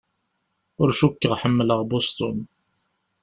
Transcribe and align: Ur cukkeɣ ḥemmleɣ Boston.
Ur 0.81 0.89
cukkeɣ 0.99 1.33
ḥemmleɣ 1.41 1.79
Boston. 1.91 2.37